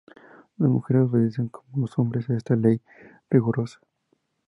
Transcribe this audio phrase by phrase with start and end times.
[0.57, 2.81] Las mujeres obedecen como los hombres a esta Ley
[3.29, 3.79] rigurosa.